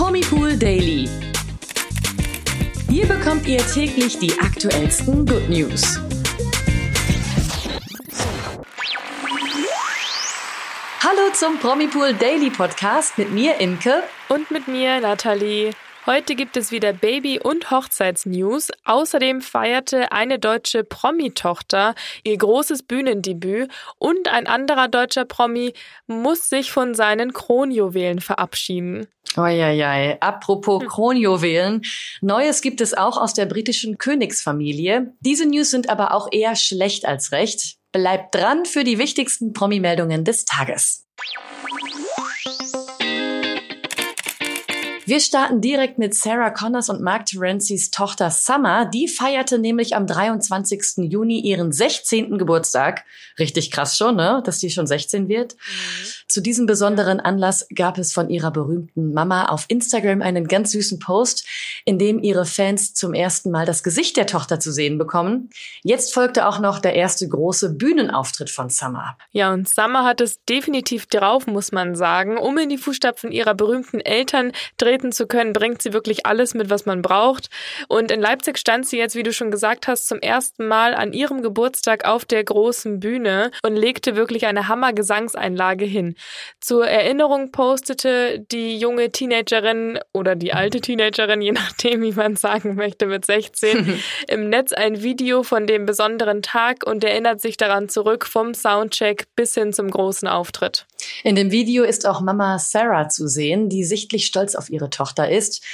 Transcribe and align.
Promipool 0.00 0.56
Daily. 0.56 1.06
Hier 2.88 3.06
bekommt 3.06 3.46
ihr 3.46 3.58
täglich 3.58 4.18
die 4.18 4.32
aktuellsten 4.40 5.26
Good 5.26 5.50
News. 5.50 6.00
Hallo 11.00 11.30
zum 11.34 11.58
Promipool 11.58 12.14
Daily 12.14 12.48
Podcast 12.48 13.18
mit 13.18 13.30
mir, 13.30 13.60
Imke. 13.60 14.02
Und 14.30 14.50
mit 14.50 14.68
mir, 14.68 15.02
Nathalie. 15.02 15.72
Heute 16.06 16.34
gibt 16.34 16.56
es 16.56 16.72
wieder 16.72 16.94
Baby- 16.94 17.40
und 17.40 17.70
Hochzeitsnews. 17.70 18.70
Außerdem 18.84 19.42
feierte 19.42 20.12
eine 20.12 20.38
deutsche 20.38 20.82
Promi-Tochter 20.82 21.94
ihr 22.24 22.38
großes 22.38 22.84
Bühnendebüt 22.84 23.70
und 23.98 24.28
ein 24.28 24.46
anderer 24.46 24.88
deutscher 24.88 25.26
Promi 25.26 25.74
muss 26.06 26.48
sich 26.48 26.72
von 26.72 26.94
seinen 26.94 27.34
Kronjuwelen 27.34 28.20
verabschieden. 28.20 29.08
Eieiei. 29.36 30.16
Apropos 30.20 30.82
hm. 30.82 30.88
Kronjuwelen. 30.88 31.82
Neues 32.22 32.62
gibt 32.62 32.80
es 32.80 32.94
auch 32.94 33.18
aus 33.18 33.34
der 33.34 33.44
britischen 33.44 33.98
Königsfamilie. 33.98 35.12
Diese 35.20 35.46
News 35.46 35.70
sind 35.70 35.90
aber 35.90 36.14
auch 36.14 36.28
eher 36.32 36.56
schlecht 36.56 37.04
als 37.04 37.30
recht. 37.30 37.76
Bleibt 37.92 38.34
dran 38.34 38.64
für 38.64 38.84
die 38.84 38.98
wichtigsten 38.98 39.52
Promi-Meldungen 39.52 40.24
des 40.24 40.46
Tages. 40.46 41.06
Wir 45.10 45.18
starten 45.18 45.60
direkt 45.60 45.98
mit 45.98 46.14
Sarah 46.14 46.50
Connors 46.50 46.88
und 46.88 47.00
Mark 47.02 47.26
Terenzis 47.26 47.90
Tochter 47.90 48.30
Summer. 48.30 48.84
Die 48.86 49.08
feierte 49.08 49.58
nämlich 49.58 49.96
am 49.96 50.06
23. 50.06 51.10
Juni 51.10 51.40
ihren 51.40 51.72
16. 51.72 52.38
Geburtstag. 52.38 53.04
Richtig 53.36 53.72
krass 53.72 53.96
schon, 53.96 54.14
ne? 54.14 54.40
Dass 54.46 54.60
die 54.60 54.70
schon 54.70 54.86
16 54.86 55.28
wird. 55.28 55.54
Mhm. 55.54 56.06
Zu 56.30 56.40
diesem 56.40 56.66
besonderen 56.66 57.18
Anlass 57.18 57.66
gab 57.74 57.98
es 57.98 58.12
von 58.12 58.30
ihrer 58.30 58.52
berühmten 58.52 59.12
Mama 59.12 59.46
auf 59.46 59.64
Instagram 59.66 60.22
einen 60.22 60.46
ganz 60.46 60.70
süßen 60.70 61.00
Post, 61.00 61.44
in 61.84 61.98
dem 61.98 62.20
ihre 62.20 62.46
Fans 62.46 62.94
zum 62.94 63.14
ersten 63.14 63.50
Mal 63.50 63.66
das 63.66 63.82
Gesicht 63.82 64.16
der 64.16 64.28
Tochter 64.28 64.60
zu 64.60 64.70
sehen 64.70 64.96
bekommen. 64.96 65.50
Jetzt 65.82 66.14
folgte 66.14 66.46
auch 66.46 66.60
noch 66.60 66.78
der 66.78 66.94
erste 66.94 67.28
große 67.28 67.74
Bühnenauftritt 67.74 68.48
von 68.48 68.70
Summer. 68.70 69.16
Ja, 69.32 69.52
und 69.52 69.68
Summer 69.68 70.04
hat 70.04 70.20
es 70.20 70.44
definitiv 70.44 71.06
drauf, 71.06 71.48
muss 71.48 71.72
man 71.72 71.96
sagen. 71.96 72.38
Um 72.38 72.56
in 72.58 72.68
die 72.68 72.78
Fußstapfen 72.78 73.32
ihrer 73.32 73.54
berühmten 73.54 73.98
Eltern 73.98 74.52
auftreten 74.80 75.10
zu 75.10 75.26
können, 75.26 75.52
bringt 75.52 75.82
sie 75.82 75.92
wirklich 75.92 76.26
alles 76.26 76.54
mit, 76.54 76.70
was 76.70 76.86
man 76.86 77.02
braucht. 77.02 77.50
Und 77.88 78.12
in 78.12 78.20
Leipzig 78.20 78.56
stand 78.56 78.86
sie 78.86 78.98
jetzt, 78.98 79.16
wie 79.16 79.24
du 79.24 79.32
schon 79.32 79.50
gesagt 79.50 79.88
hast, 79.88 80.06
zum 80.06 80.20
ersten 80.20 80.68
Mal 80.68 80.94
an 80.94 81.12
ihrem 81.12 81.42
Geburtstag 81.42 82.04
auf 82.06 82.24
der 82.24 82.44
großen 82.44 83.00
Bühne 83.00 83.50
und 83.64 83.74
legte 83.74 84.14
wirklich 84.14 84.46
eine 84.46 84.68
Hammer-Gesangseinlage 84.68 85.84
hin. 85.84 86.14
Zur 86.60 86.86
Erinnerung 86.86 87.52
postete 87.52 88.40
die 88.50 88.78
junge 88.78 89.10
Teenagerin 89.10 89.98
oder 90.12 90.36
die 90.36 90.52
alte 90.52 90.80
Teenagerin, 90.80 91.42
je 91.42 91.52
nachdem, 91.52 92.02
wie 92.02 92.12
man 92.12 92.36
sagen 92.36 92.74
möchte, 92.74 93.06
mit 93.06 93.24
16, 93.24 94.02
im 94.28 94.48
Netz 94.48 94.72
ein 94.72 95.02
Video 95.02 95.42
von 95.42 95.66
dem 95.66 95.86
besonderen 95.86 96.42
Tag 96.42 96.86
und 96.86 97.04
erinnert 97.04 97.40
sich 97.40 97.56
daran 97.56 97.88
zurück 97.88 98.26
vom 98.26 98.54
Soundcheck 98.54 99.26
bis 99.36 99.54
hin 99.54 99.72
zum 99.72 99.90
großen 99.90 100.28
Auftritt. 100.28 100.86
In 101.24 101.36
dem 101.36 101.50
Video 101.50 101.84
ist 101.84 102.06
auch 102.06 102.20
Mama 102.20 102.58
Sarah 102.58 103.08
zu 103.08 103.26
sehen, 103.26 103.68
die 103.68 103.84
sichtlich 103.84 104.26
stolz 104.26 104.54
auf 104.54 104.70
ihre 104.70 104.90
Tochter 104.90 105.30
ist. 105.30 105.64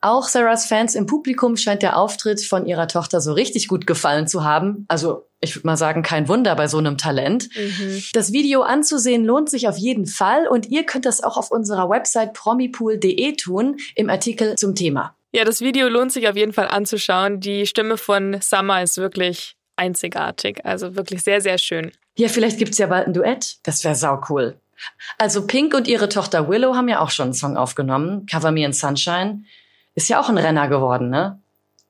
Auch 0.00 0.28
Sarahs 0.28 0.66
Fans 0.66 0.94
im 0.94 1.06
Publikum 1.06 1.56
scheint 1.56 1.82
der 1.82 1.98
Auftritt 1.98 2.42
von 2.42 2.64
ihrer 2.66 2.88
Tochter 2.88 3.20
so 3.20 3.34
richtig 3.34 3.68
gut 3.68 3.86
gefallen 3.86 4.26
zu 4.26 4.44
haben. 4.44 4.86
Also 4.88 5.29
ich 5.40 5.56
würde 5.56 5.66
mal 5.66 5.76
sagen, 5.76 6.02
kein 6.02 6.28
Wunder 6.28 6.54
bei 6.54 6.68
so 6.68 6.78
einem 6.78 6.98
Talent. 6.98 7.48
Mhm. 7.56 8.02
Das 8.12 8.32
Video 8.32 8.62
anzusehen 8.62 9.24
lohnt 9.24 9.48
sich 9.48 9.68
auf 9.68 9.78
jeden 9.78 10.06
Fall 10.06 10.46
und 10.46 10.66
ihr 10.66 10.84
könnt 10.84 11.06
das 11.06 11.22
auch 11.22 11.36
auf 11.36 11.50
unserer 11.50 11.88
Website 11.88 12.34
promipool.de 12.34 13.36
tun 13.36 13.78
im 13.94 14.10
Artikel 14.10 14.56
zum 14.56 14.74
Thema. 14.74 15.14
Ja, 15.32 15.44
das 15.44 15.60
Video 15.60 15.88
lohnt 15.88 16.12
sich 16.12 16.28
auf 16.28 16.36
jeden 16.36 16.52
Fall 16.52 16.68
anzuschauen. 16.68 17.40
Die 17.40 17.66
Stimme 17.66 17.96
von 17.96 18.38
Summer 18.40 18.82
ist 18.82 18.98
wirklich 18.98 19.56
einzigartig, 19.76 20.64
also 20.64 20.94
wirklich 20.96 21.22
sehr, 21.22 21.40
sehr 21.40 21.56
schön. 21.56 21.92
Ja, 22.16 22.28
vielleicht 22.28 22.58
gibt's 22.58 22.78
ja 22.78 22.88
bald 22.88 23.06
ein 23.06 23.14
Duett. 23.14 23.56
Das 23.62 23.82
wäre 23.84 23.94
sau 23.94 24.20
cool. 24.28 24.56
Also 25.16 25.46
Pink 25.46 25.74
und 25.74 25.88
ihre 25.88 26.08
Tochter 26.08 26.48
Willow 26.48 26.74
haben 26.74 26.88
ja 26.88 27.00
auch 27.00 27.10
schon 27.10 27.26
einen 27.26 27.34
Song 27.34 27.56
aufgenommen. 27.56 28.26
Cover 28.26 28.50
Me 28.50 28.64
in 28.64 28.72
Sunshine. 28.72 29.44
Ist 29.94 30.08
ja 30.08 30.20
auch 30.20 30.28
ein 30.28 30.38
Renner 30.38 30.68
geworden, 30.68 31.10
ne? 31.10 31.40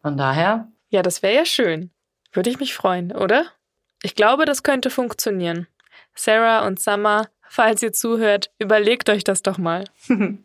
Von 0.03 0.17
daher. 0.17 0.69
Ja, 0.91 1.03
das 1.03 1.23
wäre 1.23 1.35
ja 1.35 1.45
schön. 1.45 1.91
Würde 2.33 2.51
ich 2.51 2.61
mich 2.61 2.75
freuen, 2.75 3.13
oder? 3.13 3.47
Ich 4.03 4.15
glaube, 4.15 4.45
das 4.45 4.63
könnte 4.63 4.91
funktionieren. 4.91 5.67
Sarah 6.15 6.67
und 6.67 6.81
Summer, 6.81 7.29
falls 7.49 7.83
ihr 7.83 7.93
zuhört, 7.93 8.51
überlegt 8.59 9.11
euch 9.11 9.25
das 9.25 9.43
doch 9.43 9.59
mal. 9.59 9.85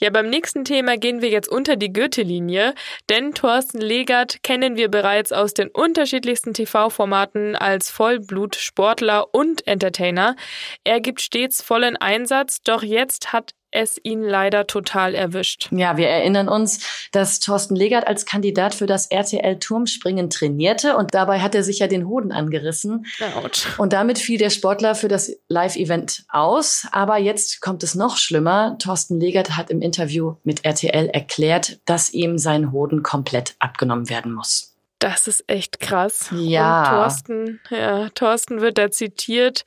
Ja, 0.00 0.10
beim 0.10 0.28
nächsten 0.28 0.64
Thema 0.64 0.98
gehen 0.98 1.22
wir 1.22 1.28
jetzt 1.28 1.48
unter 1.48 1.76
die 1.76 1.92
Gürtellinie, 1.92 2.74
denn 3.08 3.32
Thorsten 3.32 3.80
Legert 3.80 4.42
kennen 4.42 4.76
wir 4.76 4.90
bereits 4.90 5.30
aus 5.30 5.54
den 5.54 5.68
unterschiedlichsten 5.68 6.52
TV-Formaten 6.52 7.54
als 7.54 7.90
Vollblut-Sportler 7.90 9.32
und 9.32 9.66
Entertainer. 9.68 10.34
Er 10.82 11.00
gibt 11.00 11.20
stets 11.20 11.62
vollen 11.62 11.96
Einsatz, 11.96 12.60
doch 12.62 12.82
jetzt 12.82 13.32
hat 13.32 13.54
es 13.74 13.98
ihn 14.02 14.22
leider 14.22 14.66
total 14.66 15.14
erwischt. 15.14 15.68
Ja, 15.70 15.96
wir 15.96 16.08
erinnern 16.08 16.48
uns, 16.48 17.08
dass 17.12 17.40
Thorsten 17.40 17.76
Legert 17.76 18.06
als 18.06 18.24
Kandidat 18.24 18.74
für 18.74 18.86
das 18.86 19.06
RTL 19.06 19.58
Turmspringen 19.58 20.30
trainierte 20.30 20.96
und 20.96 21.14
dabei 21.14 21.40
hat 21.40 21.54
er 21.54 21.62
sich 21.62 21.80
ja 21.80 21.86
den 21.86 22.06
Hoden 22.08 22.32
angerissen. 22.32 23.06
Ouch. 23.36 23.78
Und 23.78 23.92
damit 23.92 24.18
fiel 24.18 24.38
der 24.38 24.50
Sportler 24.50 24.94
für 24.94 25.08
das 25.08 25.32
Live-Event 25.48 26.24
aus. 26.28 26.86
Aber 26.92 27.18
jetzt 27.18 27.60
kommt 27.60 27.82
es 27.82 27.94
noch 27.94 28.16
schlimmer. 28.16 28.76
Thorsten 28.78 29.18
Legert 29.18 29.56
hat 29.56 29.70
im 29.70 29.82
Interview 29.82 30.36
mit 30.44 30.64
RTL 30.64 31.08
erklärt, 31.08 31.80
dass 31.84 32.12
ihm 32.12 32.38
sein 32.38 32.72
Hoden 32.72 33.02
komplett 33.02 33.56
abgenommen 33.58 34.08
werden 34.08 34.32
muss. 34.32 34.73
Das 34.98 35.26
ist 35.26 35.44
echt 35.48 35.80
krass. 35.80 36.30
Ja. 36.32 36.78
Und 36.78 36.88
Thorsten, 36.88 37.60
ja, 37.70 38.08
Thorsten 38.10 38.60
wird 38.60 38.78
da 38.78 38.90
zitiert. 38.90 39.64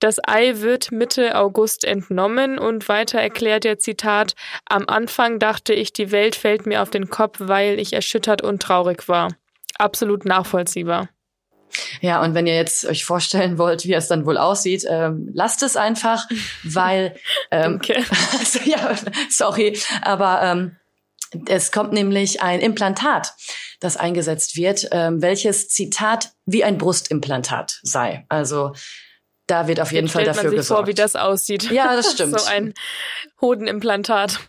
Das 0.00 0.18
Ei 0.26 0.54
wird 0.56 0.92
Mitte 0.92 1.36
August 1.36 1.84
entnommen 1.84 2.58
und 2.58 2.88
weiter 2.88 3.20
erklärt 3.20 3.64
er 3.64 3.78
Zitat, 3.78 4.34
am 4.66 4.84
Anfang 4.86 5.38
dachte 5.38 5.72
ich, 5.72 5.92
die 5.92 6.10
Welt 6.10 6.34
fällt 6.34 6.66
mir 6.66 6.82
auf 6.82 6.90
den 6.90 7.08
Kopf, 7.08 7.38
weil 7.40 7.78
ich 7.78 7.92
erschüttert 7.92 8.42
und 8.42 8.60
traurig 8.60 9.08
war. 9.08 9.28
Absolut 9.78 10.24
nachvollziehbar. 10.24 11.08
Ja, 12.00 12.22
und 12.22 12.34
wenn 12.34 12.46
ihr 12.46 12.54
jetzt 12.54 12.84
euch 12.84 13.04
vorstellen 13.04 13.58
wollt, 13.58 13.84
wie 13.84 13.94
es 13.94 14.08
dann 14.08 14.26
wohl 14.26 14.36
aussieht, 14.36 14.84
ähm, 14.88 15.30
lasst 15.32 15.62
es 15.62 15.76
einfach, 15.76 16.26
weil 16.62 17.16
ähm, 17.50 17.76
okay. 17.76 18.04
also, 18.38 18.60
ja, 18.64 18.94
sorry, 19.30 19.78
aber 20.02 20.40
ähm, 20.42 20.76
es 21.46 21.72
kommt 21.72 21.92
nämlich 21.92 22.42
ein 22.42 22.60
Implantat, 22.60 23.34
das 23.80 23.96
eingesetzt 23.96 24.56
wird, 24.56 24.88
ähm, 24.92 25.22
welches 25.22 25.68
Zitat 25.68 26.32
wie 26.46 26.64
ein 26.64 26.78
Brustimplantat 26.78 27.80
sei. 27.82 28.24
Also 28.28 28.72
da 29.46 29.68
wird 29.68 29.80
auf 29.80 29.92
jeden 29.92 30.06
Jetzt 30.06 30.14
Fall 30.14 30.24
dafür 30.24 30.44
man 30.44 30.50
sich 30.50 30.58
gesorgt. 30.58 30.80
vor, 30.80 30.86
wie 30.86 30.94
das 30.94 31.16
aussieht. 31.16 31.70
Ja, 31.70 31.94
das 31.94 32.12
stimmt. 32.14 32.38
so 32.38 32.46
ein 32.46 32.74
Hodenimplantat. 33.40 34.40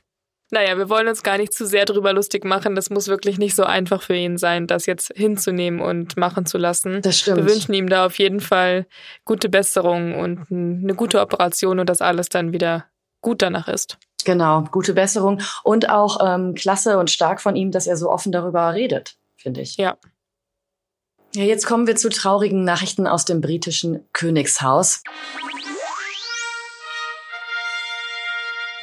Naja, 0.51 0.78
wir 0.78 0.90
wollen 0.90 1.07
uns 1.07 1.24
gar 1.24 1.38
nicht 1.38 1.53
zu 1.53 1.66
sehr 1.66 1.85
drüber 1.85 2.13
lustig 2.13 2.45
machen. 2.45 2.75
Das 2.75 2.90
muss 2.90 3.07
wirklich 3.07 3.38
nicht 3.38 3.56
so 3.56 3.63
einfach 3.63 4.01
für 4.01 4.16
ihn 4.16 4.38
sein, 4.38 4.68
das 4.68 4.85
jetzt 4.85 5.12
hinzunehmen 5.16 5.81
und 5.81 6.18
machen 6.18 6.45
zu 6.45 6.57
lassen. 6.57 7.01
Das 7.01 7.19
stimmt. 7.19 7.38
Wir 7.38 7.50
wünschen 7.50 7.74
ihm 7.74 7.90
da 7.90 8.06
auf 8.06 8.18
jeden 8.19 8.40
Fall 8.40 8.85
gute 9.25 9.50
Besserung 9.50 10.16
und 10.16 10.50
eine 10.51 10.94
gute 10.94 11.19
Operation 11.19 11.79
und 11.79 11.90
dass 11.90 12.00
alles 12.00 12.29
dann 12.29 12.53
wieder 12.53 12.85
gut 13.22 13.41
danach 13.41 13.68
ist. 13.68 13.97
Genau, 14.25 14.63
gute 14.72 14.94
Besserung 14.94 15.41
und 15.63 15.90
auch 15.90 16.18
ähm, 16.22 16.56
klasse 16.56 16.97
und 16.97 17.12
stark 17.12 17.41
von 17.41 17.56
ihm, 17.56 17.72
dass 17.72 17.88
er 17.88 17.96
so 17.96 18.09
offen 18.09 18.31
darüber 18.31 18.74
redet, 18.74 19.16
finde 19.38 19.62
ich. 19.62 19.78
Ja. 19.78 19.97
Ja, 21.36 21.44
jetzt 21.44 21.66
kommen 21.66 21.86
wir 21.86 21.96
zu 21.96 22.09
traurigen 22.09 22.63
Nachrichten 22.63 23.08
aus 23.08 23.25
dem 23.25 23.41
britischen 23.41 24.08
Königshaus. 24.13 25.03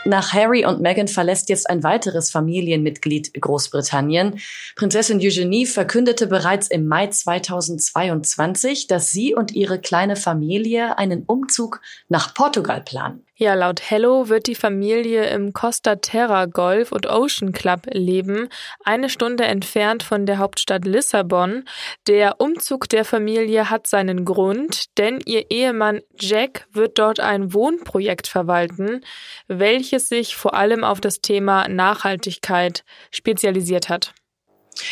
Nach 0.05 0.33
Harry 0.33 0.67
und 0.67 0.81
Meghan 0.81 1.07
verlässt 1.07 1.49
jetzt 1.49 1.71
ein 1.71 1.85
weiteres 1.85 2.31
Familienmitglied 2.31 3.41
Großbritannien. 3.41 4.41
Prinzessin 4.75 5.21
Eugenie 5.21 5.65
verkündete 5.65 6.27
bereits 6.27 6.67
im 6.69 6.89
Mai 6.89 7.07
2022, 7.07 8.89
dass 8.89 9.11
sie 9.11 9.35
und 9.35 9.53
ihre 9.53 9.81
kleine 9.81 10.17
Familie 10.17 10.99
einen 10.99 11.23
Umzug 11.23 11.81
nach 12.09 12.35
Portugal 12.35 12.83
planen. 12.83 13.25
Ja, 13.43 13.55
laut 13.55 13.81
Hello 13.91 14.29
wird 14.29 14.47
die 14.47 14.55
Familie 14.55 15.29
im 15.31 15.53
Costa 15.53 15.97
Terra 15.97 16.47
Golf 16.47 16.93
und 16.93 17.09
Ocean 17.09 17.51
Club 17.51 17.89
leben, 17.91 18.49
eine 18.85 19.09
Stunde 19.09 19.43
entfernt 19.47 20.05
von 20.05 20.27
der 20.27 20.39
Hauptstadt 20.39 20.85
Lissabon. 20.85 21.65
Der 22.07 22.41
Umzug 22.41 22.89
der 22.89 23.05
Familie 23.05 23.69
hat 23.69 23.89
seinen 23.89 24.25
Grund, 24.25 24.97
denn 24.97 25.19
ihr 25.27 25.51
Ehemann 25.51 26.03
Jack 26.17 26.69
wird 26.71 27.01
dort 27.01 27.19
ein 27.19 27.53
Wohnprojekt 27.53 28.29
verwalten, 28.29 29.01
welches 29.49 30.09
sich 30.09 30.37
vor 30.37 30.55
allem 30.55 30.85
auf 30.85 31.01
das 31.01 31.21
Thema 31.21 31.67
Nachhaltigkeit 31.67 32.85
spezialisiert 33.11 33.89
hat. 33.89 34.15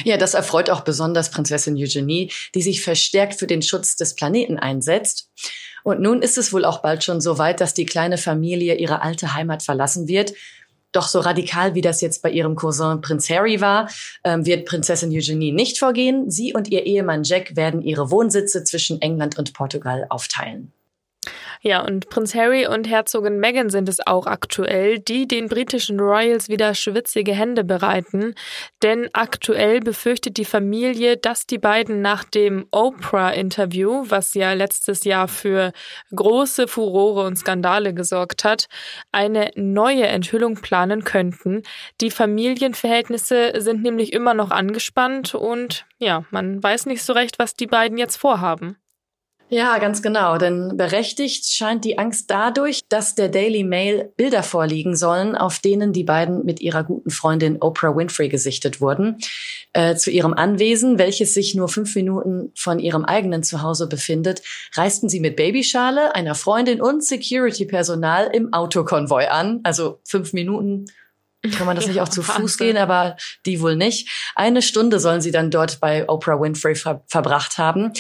Ja, 0.05 0.17
das 0.17 0.35
erfreut 0.35 0.71
auch 0.71 0.83
besonders 0.83 1.31
Prinzessin 1.31 1.77
Eugenie, 1.77 2.33
die 2.55 2.63
sich 2.63 2.83
verstärkt 2.83 3.35
für 3.35 3.47
den 3.47 3.63
Schutz 3.63 3.97
des 3.97 4.15
Planeten 4.15 4.59
einsetzt. 4.59 5.29
Und 5.83 6.01
nun 6.01 6.23
ist 6.23 6.39
es 6.39 6.53
wohl 6.53 6.65
auch 6.65 6.83
bald 6.83 7.05
schon 7.05 7.21
so 7.21 7.39
weit, 7.39 7.61
dass 7.61 7.75
die 7.75 7.87
kleine 7.87 8.19
Familie 8.19 8.77
ihre 8.77 9.03
alte 9.03 9.35
Heimat 9.35 9.63
verlassen 9.63 10.09
wird. 10.09 10.35
Doch 10.93 11.07
so 11.07 11.21
radikal, 11.21 11.75
wie 11.75 11.83
das 11.83 12.01
jetzt 12.01 12.21
bei 12.21 12.31
ihrem 12.31 12.57
Cousin 12.57 13.01
Prinz 13.01 13.31
Harry 13.31 13.61
war, 13.61 13.89
ähm, 14.25 14.45
wird 14.45 14.67
Prinzessin 14.67 15.13
Eugenie 15.13 15.53
nicht 15.53 15.79
vorgehen. 15.79 16.31
Sie 16.31 16.53
und 16.53 16.69
ihr 16.69 16.85
Ehemann 16.85 17.23
Jack 17.23 17.55
werden 17.57 17.81
ihre 17.81 18.11
Wohnsitze 18.11 18.65
zwischen 18.65 19.01
England 19.01 19.39
und 19.39 19.55
Portugal 19.55 20.07
aufteilen. 20.09 20.73
Ja, 21.63 21.83
und 21.83 22.09
Prinz 22.09 22.35
Harry 22.35 22.67
und 22.67 22.89
Herzogin 22.89 23.39
Meghan 23.39 23.69
sind 23.69 23.87
es 23.91 24.07
auch 24.07 24.27
aktuell, 24.27 24.99
die 24.99 25.29
den 25.29 25.49
britischen 25.49 26.01
Royals 26.01 26.49
wieder 26.49 26.75
schwitzige 26.75 27.35
Hände 27.35 27.65
bereiten. 27.65 28.35
Denn 28.83 29.11
aktuell 29.13 29.81
befürchtet 29.81 30.39
die 30.39 30.47
Familie, 30.47 31.19
dass 31.19 31.47
die 31.47 31.59
beiden 31.59 32.01
nach 32.01 32.25
dem 32.25 32.67
Oprah-Interview, 32.71 34.05
was 34.09 34.33
ja 34.33 34.55
letztes 34.55 35.05
Jahr 35.05 35.29
für 35.29 35.73
große 36.17 36.67
Furore 36.67 37.27
und 37.27 37.37
Skandale 37.37 37.93
gesorgt 37.93 38.43
hat, 38.45 38.67
eine 39.13 39.51
neue 39.55 40.07
Enthüllung 40.07 40.55
planen 40.63 41.05
könnten. 41.05 41.63
Die 42.01 42.11
Familienverhältnisse 42.11 43.61
sind 43.61 43.83
nämlich 43.83 44.15
immer 44.15 44.33
noch 44.33 44.51
angespannt 44.51 45.35
und 45.35 45.85
ja, 45.99 46.25
man 46.31 46.63
weiß 46.63 46.87
nicht 46.87 47.03
so 47.03 47.13
recht, 47.13 47.39
was 47.39 47.55
die 47.55 47.67
beiden 47.67 47.99
jetzt 47.99 48.17
vorhaben. 48.17 48.79
Ja, 49.53 49.79
ganz 49.79 50.01
genau. 50.01 50.39
Denn 50.39 50.77
berechtigt 50.77 51.45
scheint 51.45 51.85
die 51.85 51.99
Angst 51.99 52.31
dadurch, 52.31 52.83
dass 52.89 53.17
der 53.17 53.29
Daily 53.29 53.65
Mail 53.65 54.13
Bilder 54.17 54.45
vorliegen 54.45 54.95
sollen, 54.95 55.35
auf 55.35 55.59
denen 55.59 55.93
die 55.93 56.05
beiden 56.05 56.45
mit 56.45 56.61
ihrer 56.61 56.85
guten 56.85 57.11
Freundin 57.11 57.61
Oprah 57.61 57.97
Winfrey 57.97 58.29
gesichtet 58.29 58.81
wurden. 58.81 59.19
Äh, 59.73 59.97
zu 59.97 60.13
ihrem 60.13 60.35
Anwesen, 60.35 60.99
welches 60.99 61.35
sich 61.35 61.57
nur 61.57 61.69
fünf 61.69 61.97
Minuten 61.97 62.53
von 62.55 62.79
ihrem 62.79 63.05
eigenen 63.05 63.43
Zuhause 63.43 63.89
befindet, 63.89 64.43
reisten 64.77 65.09
sie 65.09 65.19
mit 65.19 65.35
Babyschale, 65.35 66.15
einer 66.15 66.37
Freundin 66.37 66.81
und 66.81 67.05
Security-Personal 67.05 68.31
im 68.33 68.53
Autokonvoi 68.53 69.27
an. 69.27 69.61
Also 69.65 69.99
fünf 70.07 70.33
Minuten 70.33 70.85
kann 71.57 71.67
man 71.67 71.75
das 71.75 71.87
nicht 71.89 72.01
auch 72.01 72.09
zu 72.09 72.23
Fuß 72.23 72.57
gehen, 72.57 72.77
aber 72.77 73.17
die 73.47 73.61
wohl 73.61 73.75
nicht. 73.75 74.33
Eine 74.37 74.63
Stunde 74.63 75.01
sollen 75.01 75.21
sie 75.21 75.33
dann 75.33 75.51
dort 75.51 75.81
bei 75.81 76.09
Oprah 76.09 76.41
Winfrey 76.41 76.77
ver 76.77 77.03
verbracht 77.09 77.59
haben. 77.59 77.93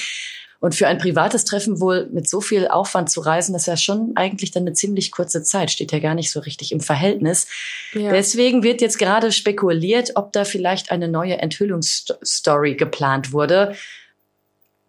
Und 0.60 0.74
für 0.74 0.86
ein 0.86 0.98
privates 0.98 1.46
Treffen 1.46 1.80
wohl 1.80 2.06
mit 2.12 2.28
so 2.28 2.42
viel 2.42 2.68
Aufwand 2.68 3.10
zu 3.10 3.22
reisen, 3.22 3.54
das 3.54 3.62
ist 3.62 3.66
ja 3.66 3.76
schon 3.78 4.12
eigentlich 4.14 4.50
dann 4.50 4.64
eine 4.64 4.74
ziemlich 4.74 5.10
kurze 5.10 5.42
Zeit, 5.42 5.70
steht 5.70 5.90
ja 5.90 6.00
gar 6.00 6.14
nicht 6.14 6.30
so 6.30 6.40
richtig 6.40 6.70
im 6.70 6.80
Verhältnis. 6.80 7.46
Ja. 7.94 8.12
Deswegen 8.12 8.62
wird 8.62 8.82
jetzt 8.82 8.98
gerade 8.98 9.32
spekuliert, 9.32 10.12
ob 10.16 10.32
da 10.32 10.44
vielleicht 10.44 10.90
eine 10.90 11.08
neue 11.08 11.38
Enthüllungsstory 11.38 12.74
geplant 12.74 13.32
wurde. 13.32 13.74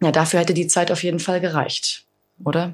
Ja, 0.01 0.11
dafür 0.11 0.41
hätte 0.41 0.53
die 0.53 0.67
Zeit 0.67 0.91
auf 0.91 1.03
jeden 1.03 1.19
Fall 1.19 1.39
gereicht, 1.39 2.03
oder? 2.43 2.73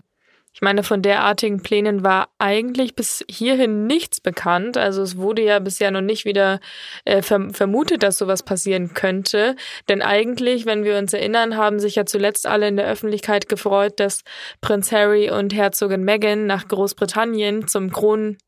Ich 0.57 0.61
meine, 0.63 0.81
von 0.81 1.03
derartigen 1.03 1.61
Plänen 1.61 2.03
war 2.03 2.29
eigentlich 2.39 2.95
bis 2.95 3.23
hierhin 3.29 3.85
nichts 3.85 4.19
bekannt. 4.19 4.75
Also 4.75 5.03
es 5.03 5.15
wurde 5.15 5.43
ja 5.43 5.59
bisher 5.59 5.91
noch 5.91 6.01
nicht 6.01 6.25
wieder 6.25 6.59
äh, 7.05 7.21
vermutet, 7.21 8.01
dass 8.01 8.17
sowas 8.17 8.41
passieren 8.41 8.95
könnte. 8.95 9.55
Denn 9.87 10.01
eigentlich, 10.01 10.65
wenn 10.65 10.83
wir 10.83 10.97
uns 10.97 11.13
erinnern, 11.13 11.57
haben 11.57 11.79
sich 11.79 11.93
ja 11.93 12.07
zuletzt 12.07 12.47
alle 12.47 12.67
in 12.67 12.75
der 12.75 12.87
Öffentlichkeit 12.87 13.49
gefreut, 13.49 13.99
dass 13.99 14.23
Prinz 14.59 14.91
Harry 14.91 15.29
und 15.29 15.53
Herzogin 15.53 16.03
Meghan 16.03 16.47
nach 16.47 16.67
Großbritannien 16.67 17.67
zum 17.67 17.91
Kron 17.91 18.39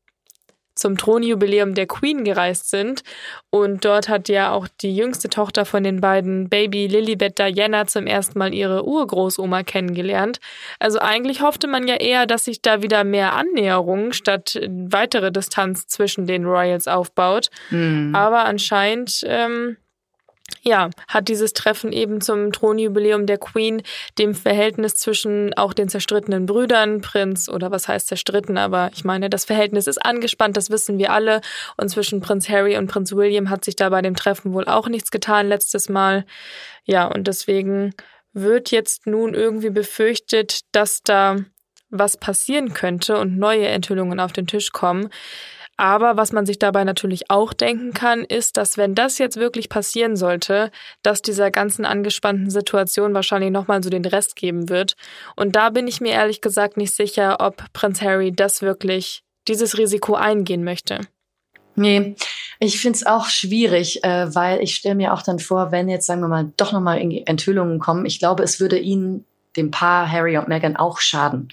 zum 0.74 0.96
Thronjubiläum 0.96 1.74
der 1.74 1.86
Queen 1.86 2.24
gereist 2.24 2.70
sind. 2.70 3.02
Und 3.50 3.84
dort 3.84 4.08
hat 4.08 4.28
ja 4.28 4.52
auch 4.52 4.68
die 4.80 4.94
jüngste 4.94 5.28
Tochter 5.28 5.64
von 5.64 5.82
den 5.82 6.00
beiden, 6.00 6.48
Baby 6.48 6.86
Lilibet 6.86 7.38
Diana, 7.38 7.86
zum 7.86 8.06
ersten 8.06 8.38
Mal 8.38 8.54
ihre 8.54 8.86
Urgroßoma 8.86 9.62
kennengelernt. 9.62 10.40
Also 10.78 10.98
eigentlich 10.98 11.42
hoffte 11.42 11.66
man 11.66 11.86
ja 11.86 11.96
eher, 11.96 12.26
dass 12.26 12.44
sich 12.44 12.62
da 12.62 12.82
wieder 12.82 13.04
mehr 13.04 13.34
Annäherung 13.34 14.12
statt 14.12 14.58
weitere 14.68 15.32
Distanz 15.32 15.86
zwischen 15.86 16.26
den 16.26 16.44
Royals 16.44 16.88
aufbaut. 16.88 17.50
Mhm. 17.70 18.14
Aber 18.14 18.44
anscheinend 18.44 19.22
ähm, 19.26 19.76
ja, 20.62 20.90
hat 21.08 21.28
dieses 21.28 21.52
Treffen 21.52 21.92
eben 21.92 22.20
zum 22.20 22.52
Thronjubiläum 22.52 23.26
der 23.26 23.38
Queen 23.38 23.82
dem 24.18 24.34
Verhältnis 24.34 24.94
zwischen 24.94 25.54
auch 25.54 25.72
den 25.72 25.88
zerstrittenen 25.88 26.46
Brüdern, 26.46 27.00
Prinz 27.00 27.48
oder 27.48 27.70
was 27.70 27.88
heißt 27.88 28.08
zerstritten, 28.08 28.58
aber 28.58 28.90
ich 28.94 29.04
meine, 29.04 29.30
das 29.30 29.44
Verhältnis 29.44 29.86
ist 29.86 30.04
angespannt, 30.04 30.56
das 30.56 30.70
wissen 30.70 30.98
wir 30.98 31.12
alle. 31.12 31.40
Und 31.76 31.88
zwischen 31.88 32.20
Prinz 32.20 32.48
Harry 32.48 32.76
und 32.76 32.88
Prinz 32.88 33.12
William 33.12 33.50
hat 33.50 33.64
sich 33.64 33.76
da 33.76 33.88
bei 33.88 34.02
dem 34.02 34.16
Treffen 34.16 34.52
wohl 34.52 34.66
auch 34.66 34.88
nichts 34.88 35.10
getan 35.10 35.48
letztes 35.48 35.88
Mal. 35.88 36.24
Ja, 36.84 37.06
und 37.06 37.26
deswegen 37.26 37.94
wird 38.32 38.70
jetzt 38.70 39.06
nun 39.06 39.34
irgendwie 39.34 39.70
befürchtet, 39.70 40.60
dass 40.72 41.02
da 41.02 41.36
was 41.90 42.16
passieren 42.16 42.72
könnte 42.72 43.18
und 43.18 43.38
neue 43.38 43.68
Enthüllungen 43.68 44.20
auf 44.20 44.32
den 44.32 44.46
Tisch 44.46 44.72
kommen. 44.72 45.10
Aber 45.80 46.18
was 46.18 46.32
man 46.32 46.44
sich 46.44 46.58
dabei 46.58 46.84
natürlich 46.84 47.30
auch 47.30 47.54
denken 47.54 47.94
kann, 47.94 48.22
ist, 48.24 48.58
dass 48.58 48.76
wenn 48.76 48.94
das 48.94 49.16
jetzt 49.16 49.38
wirklich 49.38 49.70
passieren 49.70 50.14
sollte, 50.14 50.70
dass 51.02 51.22
dieser 51.22 51.50
ganzen 51.50 51.86
angespannten 51.86 52.50
Situation 52.50 53.14
wahrscheinlich 53.14 53.50
nochmal 53.50 53.82
so 53.82 53.88
den 53.88 54.04
Rest 54.04 54.36
geben 54.36 54.68
wird. 54.68 54.94
Und 55.36 55.56
da 55.56 55.70
bin 55.70 55.88
ich 55.88 56.02
mir 56.02 56.12
ehrlich 56.12 56.42
gesagt 56.42 56.76
nicht 56.76 56.94
sicher, 56.94 57.38
ob 57.40 57.72
Prinz 57.72 58.02
Harry 58.02 58.30
das 58.30 58.60
wirklich, 58.60 59.22
dieses 59.48 59.78
Risiko 59.78 60.16
eingehen 60.16 60.64
möchte. 60.64 61.00
Nee, 61.76 62.14
ich 62.58 62.78
find's 62.78 63.06
auch 63.06 63.28
schwierig, 63.28 64.04
äh, 64.04 64.34
weil 64.34 64.60
ich 64.60 64.74
stelle 64.74 64.96
mir 64.96 65.14
auch 65.14 65.22
dann 65.22 65.38
vor, 65.38 65.72
wenn 65.72 65.88
jetzt, 65.88 66.04
sagen 66.04 66.20
wir 66.20 66.28
mal, 66.28 66.52
doch 66.58 66.72
nochmal 66.72 66.98
Enthüllungen 67.24 67.78
kommen, 67.78 68.04
ich 68.04 68.18
glaube, 68.18 68.42
es 68.42 68.60
würde 68.60 68.78
ihnen, 68.78 69.24
dem 69.56 69.70
Paar 69.70 70.12
Harry 70.12 70.36
und 70.36 70.46
Meghan, 70.46 70.76
auch 70.76 70.98
schaden. 70.98 71.48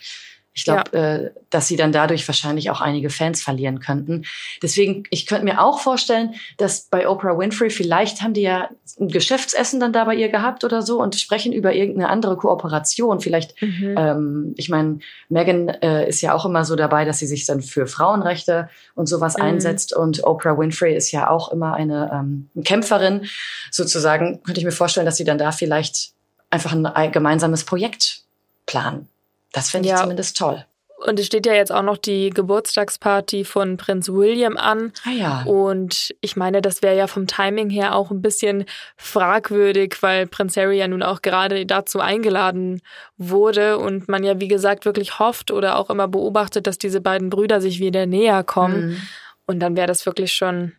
Ich 0.57 0.63
glaube, 0.63 0.89
ja. 0.91 0.99
äh, 0.99 1.31
dass 1.51 1.67
sie 1.67 1.75
dann 1.75 1.91
dadurch 1.91 2.27
wahrscheinlich 2.27 2.71
auch 2.71 2.81
einige 2.81 3.11
Fans 3.11 3.43
verlieren 3.43 3.79
könnten. 3.79 4.25
Deswegen, 4.63 5.03
ich 5.11 5.27
könnte 5.27 5.45
mir 5.45 5.61
auch 5.61 5.79
vorstellen, 5.79 6.33
dass 6.57 6.81
bei 6.81 7.07
Oprah 7.07 7.37
Winfrey 7.37 7.69
vielleicht 7.69 8.23
haben 8.23 8.33
die 8.33 8.41
ja 8.41 8.67
ein 8.99 9.07
Geschäftsessen 9.07 9.79
dann 9.79 9.93
da 9.93 10.05
bei 10.05 10.15
ihr 10.15 10.29
gehabt 10.29 10.63
oder 10.63 10.81
so 10.81 10.99
und 10.99 11.15
sprechen 11.15 11.53
über 11.53 11.73
irgendeine 11.73 12.09
andere 12.09 12.37
Kooperation. 12.37 13.21
Vielleicht, 13.21 13.61
mhm. 13.61 13.95
ähm, 13.99 14.53
ich 14.57 14.69
meine, 14.69 14.97
Megan 15.29 15.69
äh, 15.69 16.09
ist 16.09 16.21
ja 16.21 16.33
auch 16.33 16.43
immer 16.43 16.65
so 16.65 16.75
dabei, 16.75 17.05
dass 17.05 17.19
sie 17.19 17.27
sich 17.27 17.45
dann 17.45 17.61
für 17.61 17.85
Frauenrechte 17.85 18.67
und 18.95 19.05
sowas 19.05 19.37
mhm. 19.37 19.43
einsetzt 19.43 19.95
und 19.95 20.23
Oprah 20.23 20.57
Winfrey 20.57 20.95
ist 20.95 21.11
ja 21.11 21.29
auch 21.29 21.51
immer 21.51 21.75
eine 21.75 22.09
ähm, 22.11 22.49
Kämpferin. 22.63 23.27
Sozusagen 23.69 24.41
könnte 24.41 24.59
ich 24.59 24.65
mir 24.65 24.71
vorstellen, 24.71 25.05
dass 25.05 25.17
sie 25.17 25.23
dann 25.23 25.37
da 25.37 25.51
vielleicht 25.51 26.13
einfach 26.49 26.73
ein 26.73 27.11
gemeinsames 27.11 27.63
Projekt 27.63 28.21
planen. 28.65 29.07
Das 29.53 29.69
finde 29.69 29.89
ich 29.89 29.95
ja. 29.95 30.01
zumindest 30.01 30.37
toll. 30.37 30.65
Und 31.05 31.19
es 31.19 31.27
steht 31.27 31.45
ja 31.45 31.53
jetzt 31.53 31.71
auch 31.71 31.83
noch 31.83 31.97
die 31.97 32.31
Geburtstagsparty 32.31 33.45
von 33.45 33.77
Prinz 33.77 34.09
William 34.09 34.57
an. 34.57 34.91
Ah 35.05 35.11
ja. 35.11 35.43
Und 35.43 36.15
ich 36.21 36.35
meine, 36.35 36.59
das 36.59 36.81
wäre 36.81 36.97
ja 36.97 37.05
vom 37.05 37.27
Timing 37.27 37.69
her 37.69 37.95
auch 37.95 38.09
ein 38.09 38.23
bisschen 38.23 38.65
fragwürdig, 38.95 39.97
weil 40.01 40.25
Prinz 40.25 40.57
Harry 40.57 40.79
ja 40.79 40.87
nun 40.87 41.03
auch 41.03 41.21
gerade 41.21 41.67
dazu 41.67 41.99
eingeladen 41.99 42.81
wurde 43.17 43.77
und 43.77 44.09
man 44.09 44.23
ja, 44.23 44.39
wie 44.39 44.47
gesagt, 44.47 44.85
wirklich 44.85 45.19
hofft 45.19 45.51
oder 45.51 45.77
auch 45.77 45.91
immer 45.91 46.07
beobachtet, 46.07 46.65
dass 46.65 46.79
diese 46.79 46.99
beiden 46.99 47.29
Brüder 47.29 47.61
sich 47.61 47.79
wieder 47.79 48.07
näher 48.07 48.43
kommen. 48.43 48.89
Mhm. 48.89 49.01
Und 49.45 49.59
dann 49.59 49.77
wäre 49.77 49.87
das 49.87 50.07
wirklich 50.07 50.33
schon 50.33 50.73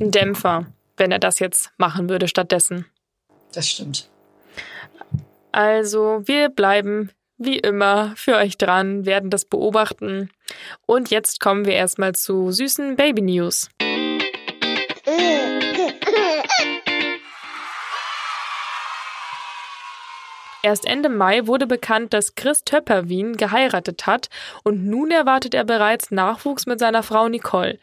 ein 0.00 0.10
Dämpfer, 0.10 0.66
wenn 0.96 1.12
er 1.12 1.20
das 1.20 1.38
jetzt 1.38 1.70
machen 1.76 2.08
würde 2.08 2.26
stattdessen. 2.26 2.86
Das 3.54 3.68
stimmt. 3.68 4.08
Also, 5.52 6.22
wir 6.24 6.48
bleiben 6.48 7.10
wie 7.38 7.58
immer 7.58 8.12
für 8.16 8.36
euch 8.36 8.58
dran, 8.58 9.06
werden 9.06 9.30
das 9.30 9.44
beobachten. 9.44 10.30
Und 10.86 11.10
jetzt 11.10 11.40
kommen 11.40 11.64
wir 11.64 11.74
erstmal 11.74 12.14
zu 12.14 12.50
süßen 12.50 12.96
Baby 12.96 13.22
News. 13.22 13.68
Erst 20.64 20.86
Ende 20.86 21.08
Mai 21.08 21.48
wurde 21.48 21.66
bekannt, 21.66 22.12
dass 22.12 22.36
Chris 22.36 22.62
Töpperwien 22.62 23.36
geheiratet 23.36 24.06
hat 24.06 24.28
und 24.62 24.86
nun 24.86 25.10
erwartet 25.10 25.54
er 25.54 25.64
bereits 25.64 26.12
Nachwuchs 26.12 26.66
mit 26.66 26.78
seiner 26.78 27.02
Frau 27.02 27.28
Nicole. 27.28 27.80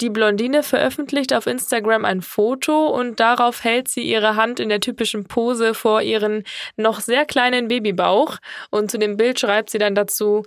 Die 0.00 0.08
Blondine 0.08 0.62
veröffentlicht 0.62 1.34
auf 1.34 1.46
Instagram 1.46 2.06
ein 2.06 2.22
Foto 2.22 2.86
und 2.86 3.20
darauf 3.20 3.64
hält 3.64 3.88
sie 3.88 4.02
ihre 4.02 4.34
Hand 4.36 4.60
in 4.60 4.70
der 4.70 4.80
typischen 4.80 5.24
Pose 5.24 5.74
vor 5.74 6.00
ihren 6.00 6.44
noch 6.76 7.00
sehr 7.00 7.26
kleinen 7.26 7.68
Babybauch 7.68 8.38
und 8.70 8.90
zu 8.90 8.98
dem 8.98 9.18
Bild 9.18 9.38
schreibt 9.38 9.68
sie 9.68 9.78
dann 9.78 9.94
dazu, 9.94 10.42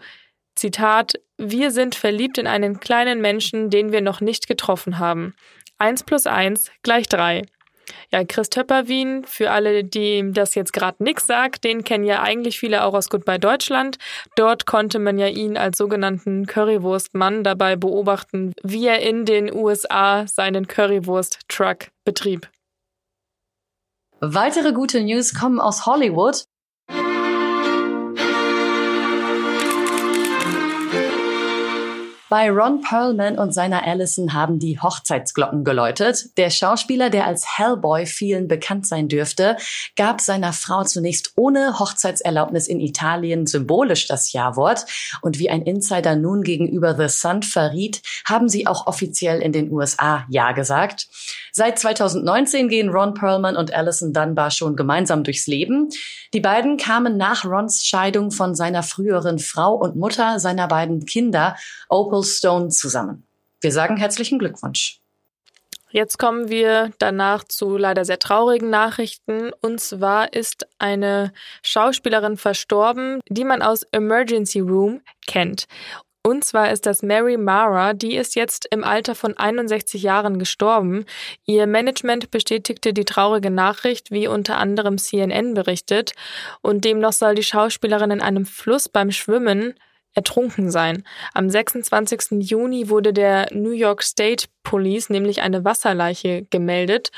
Zitat, 0.56 1.13
wir 1.38 1.70
sind 1.70 1.94
verliebt 1.94 2.39
in 2.39 2.48
einen 2.48 2.80
kleinen 2.80 3.22
Menschen, 3.22 3.70
den 3.70 3.92
wir 3.92 4.01
noch 4.01 4.22
nicht 4.22 4.48
getroffen 4.48 4.98
haben. 4.98 5.36
Eins 5.77 6.04
plus 6.04 6.25
eins 6.25 6.72
gleich 6.82 7.08
drei. 7.10 7.44
Ja, 8.12 8.24
Chris 8.24 8.50
Töpperwien, 8.50 9.24
für 9.25 9.51
alle, 9.51 9.84
die 9.84 10.32
das 10.32 10.56
jetzt 10.56 10.74
gerade 10.74 11.04
nix 11.04 11.27
sagt, 11.27 11.63
den 11.63 11.84
kennen 11.84 12.06
ja 12.06 12.22
eigentlich 12.22 12.60
viele 12.60 12.84
auch 12.84 12.94
aus 12.94 13.10
Goodbye 13.10 13.39
Deutschland. 13.39 13.98
Dort 14.36 14.65
konnte 14.65 15.00
man 15.00 15.18
ja 15.18 15.27
ihn 15.27 15.58
als 15.58 15.77
sogenannten 15.77 16.46
Currywurstmann 16.46 17.44
dabei 17.44 17.75
beobachten, 17.75 18.54
wie 18.63 18.88
er 18.88 19.01
in 19.01 19.25
den 19.25 19.54
USA 19.54 20.27
seinen 20.27 20.68
Currywurst-Truck 20.68 21.89
betrieb. 22.04 22.50
Weitere 24.22 24.72
gute 24.72 25.01
News 25.04 25.34
kommen 25.34 25.60
aus 25.60 25.86
Hollywood. 25.86 26.46
Bei 32.27 32.50
Ron 32.50 32.82
Perlman 32.82 33.38
und 33.38 33.53
seiner 33.53 33.86
Allison 33.86 34.34
haben 34.34 34.58
die 34.58 34.79
Hochzeitsglocken 34.79 35.63
geläutet. 35.63 36.36
Der 36.38 36.50
Schauspieler, 36.50 37.12
der 37.12 37.27
als 37.27 37.60
Hellboy 37.60 38.08
vielen 38.08 38.48
bekannt 38.48 38.88
sein 38.88 39.08
dürfte, 39.08 39.58
gab 39.96 40.22
seiner 40.22 40.51
Frau 40.51 40.84
zunächst 40.84 41.34
ohne 41.36 41.77
Hochzeitserlaubnis 41.77 42.67
in 42.67 42.79
Italien 42.79 43.46
symbolisch 43.46 44.08
das 44.08 44.34
Ja-Wort. 44.34 44.88
Und 45.22 45.38
wie 45.38 45.51
ein 45.51 45.62
Insider 45.62 46.15
nun 46.15 46.41
gegenüber 46.41 46.96
The 46.96 47.10
Sun 47.10 47.44
verriet, 47.44 48.01
haben 48.27 48.50
sie 48.50 48.65
auch 48.65 48.88
offiziell 48.88 49.39
in 49.39 49.51
den 49.51 49.72
USA 49.72 50.25
Ja 50.27 50.51
gesagt. 50.53 51.08
Seit 51.51 51.77
2019 51.77 52.70
gehen 52.70 52.89
Ron 52.89 53.13
Perlman 53.13 53.55
und 53.55 53.72
Allison 53.72 54.13
Dunbar 54.13 54.50
schon 54.50 54.75
gemeinsam 54.75 55.24
durchs 55.24 55.46
Leben. 55.46 55.89
Die 56.34 56.41
beiden 56.41 56.77
kamen 56.77 57.17
nach 57.17 57.46
Rons 57.46 57.86
Scheidung 57.86 58.32
von 58.32 58.55
seiner 58.55 58.82
früheren 58.82 59.38
Frau 59.38 59.75
und 59.75 59.96
Mutter 59.96 60.39
seiner 60.39 60.67
beiden 60.67 61.05
Kinder, 61.05 61.55
Opal 61.88 62.15
Stone, 62.24 62.70
zusammen. 62.70 63.24
Wir 63.62 63.72
sagen 63.72 63.98
herzlichen 63.98 64.40
Glückwunsch. 64.40 65.00
Jetzt 65.96 66.20
kommen 66.20 66.50
wir 66.50 66.92
danach 67.00 67.46
zu 67.46 67.78
leider 67.78 68.04
sehr 68.04 68.20
traurigen 68.20 68.70
Nachrichten. 68.70 69.52
Und 69.62 69.80
zwar 69.80 70.34
ist 70.34 70.68
eine 70.78 71.32
Schauspielerin 71.62 72.36
verstorben, 72.36 73.22
die 73.30 73.46
man 73.46 73.62
aus 73.62 73.84
Emergency 73.94 74.60
Room 74.60 75.02
kennt. 75.26 75.68
Und 76.22 76.44
zwar 76.44 76.72
ist 76.72 76.88
das 76.88 77.04
Mary 77.04 77.38
Mara, 77.38 77.94
die 77.94 78.16
ist 78.16 78.36
jetzt 78.36 78.68
im 78.72 78.84
Alter 78.84 79.14
von 79.14 79.38
61 79.38 80.02
Jahren 80.02 80.40
gestorben. 80.40 81.06
Ihr 81.46 81.68
Management 81.68 82.32
bestätigte 82.32 82.94
die 82.94 83.06
traurige 83.06 83.52
Nachricht, 83.52 84.10
wie 84.10 84.28
unter 84.28 84.58
anderem 84.58 84.98
CNN 84.98 85.54
berichtet. 85.54 86.14
Und 86.62 86.84
demnach 86.84 87.14
soll 87.14 87.36
die 87.36 87.44
Schauspielerin 87.44 88.10
in 88.10 88.22
einem 88.22 88.48
Fluss 88.48 88.90
beim 88.90 89.12
Schwimmen 89.12 89.76
ertrunken 90.16 90.72
sein. 90.72 91.04
Am 91.34 91.50
26. 91.50 92.42
Juni 92.50 92.90
wurde 92.90 93.14
der 93.14 93.48
New 93.52 93.72
York 93.72 94.02
State 94.02 94.48
Police 94.66 95.10
nämlich 95.10 95.42
eine 95.42 95.64
Wasserleiche 95.64 96.46
gemeldet 96.50 97.12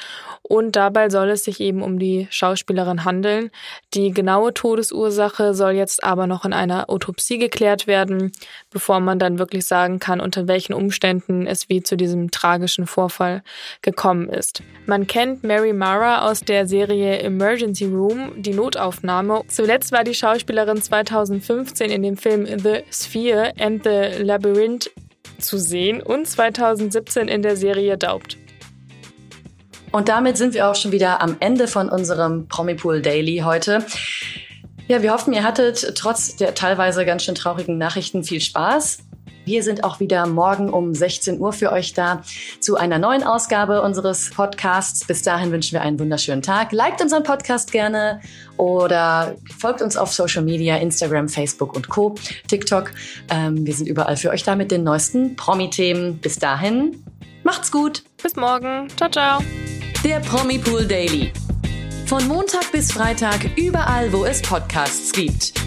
und 0.43 0.75
dabei 0.75 1.09
soll 1.09 1.29
es 1.29 1.43
sich 1.43 1.59
eben 1.59 1.81
um 1.81 1.97
die 1.97 2.27
Schauspielerin 2.29 3.03
handeln. 3.03 3.49
Die 3.95 4.11
genaue 4.11 4.53
Todesursache 4.53 5.55
soll 5.55 5.71
jetzt 5.71 6.03
aber 6.03 6.27
noch 6.27 6.45
in 6.45 6.53
einer 6.53 6.91
Autopsie 6.91 7.39
geklärt 7.39 7.87
werden, 7.87 8.31
bevor 8.69 8.99
man 8.99 9.17
dann 9.17 9.39
wirklich 9.39 9.65
sagen 9.65 9.97
kann, 9.99 10.19
unter 10.19 10.47
welchen 10.47 10.73
Umständen 10.73 11.47
es 11.47 11.69
wie 11.69 11.81
zu 11.81 11.97
diesem 11.97 12.29
tragischen 12.29 12.85
Vorfall 12.85 13.41
gekommen 13.81 14.29
ist. 14.29 14.61
Man 14.85 15.07
kennt 15.07 15.43
Mary 15.43 15.73
Mara 15.73 16.29
aus 16.29 16.41
der 16.41 16.67
Serie 16.67 17.19
Emergency 17.19 17.85
Room, 17.85 18.33
die 18.37 18.53
Notaufnahme. 18.53 19.41
Zuletzt 19.47 19.91
war 19.91 20.03
die 20.03 20.13
Schauspielerin 20.13 20.81
2015 20.81 21.89
in 21.89 22.03
dem 22.03 22.17
Film 22.17 22.45
The 22.45 22.83
Sphere 22.91 23.53
and 23.57 23.83
the 23.83 24.21
Labyrinth 24.21 24.91
zu 25.39 25.57
sehen 25.57 26.01
und 26.01 26.27
2017 26.27 27.27
in 27.27 27.41
der 27.41 27.55
Serie 27.55 27.97
Daubt. 27.97 28.37
Und 29.91 30.09
damit 30.09 30.37
sind 30.37 30.53
wir 30.53 30.69
auch 30.69 30.75
schon 30.75 30.91
wieder 30.91 31.21
am 31.21 31.37
Ende 31.39 31.67
von 31.67 31.89
unserem 31.89 32.47
Promipool 32.47 33.01
Daily 33.01 33.41
heute. 33.43 33.85
Ja, 34.87 35.01
wir 35.01 35.11
hoffen, 35.11 35.33
ihr 35.33 35.43
hattet 35.43 35.93
trotz 35.95 36.35
der 36.35 36.55
teilweise 36.55 37.05
ganz 37.05 37.23
schön 37.23 37.35
traurigen 37.35 37.77
Nachrichten 37.77 38.23
viel 38.23 38.41
Spaß. 38.41 39.06
Wir 39.47 39.63
sind 39.63 39.85
auch 39.85 40.01
wieder 40.01 40.27
morgen 40.27 40.69
um 40.69 40.93
16 40.93 41.39
Uhr 41.39 41.53
für 41.53 41.71
euch 41.71 41.93
da 41.93 42.21
zu 42.59 42.75
einer 42.75 42.99
neuen 42.99 43.23
Ausgabe 43.23 43.81
unseres 43.81 44.29
Podcasts. 44.29 45.05
Bis 45.05 45.21
dahin 45.21 45.53
wünschen 45.53 45.71
wir 45.71 45.81
einen 45.81 45.97
wunderschönen 45.99 46.41
Tag. 46.41 46.73
Liked 46.73 47.01
unseren 47.01 47.23
Podcast 47.23 47.71
gerne 47.71 48.19
oder 48.57 49.37
folgt 49.57 49.81
uns 49.81 49.95
auf 49.95 50.11
Social 50.11 50.43
Media, 50.43 50.75
Instagram, 50.75 51.29
Facebook 51.29 51.77
und 51.77 51.87
Co., 51.87 52.15
TikTok. 52.49 52.91
Ähm, 53.29 53.65
wir 53.65 53.73
sind 53.73 53.87
überall 53.87 54.17
für 54.17 54.31
euch 54.31 54.43
da 54.43 54.57
mit 54.57 54.69
den 54.69 54.83
neuesten 54.83 55.37
Promi-Themen. 55.37 56.17
Bis 56.17 56.37
dahin, 56.37 57.01
macht's 57.43 57.71
gut. 57.71 58.03
Bis 58.21 58.35
morgen. 58.35 58.89
Ciao, 58.97 59.09
ciao. 59.09 59.39
Der 60.03 60.19
Promi 60.19 60.57
Pool 60.57 60.85
Daily. 60.85 61.31
Von 62.05 62.27
Montag 62.27 62.69
bis 62.73 62.91
Freitag 62.91 63.39
überall, 63.55 64.11
wo 64.11 64.25
es 64.25 64.41
Podcasts 64.41 65.13
gibt. 65.13 65.66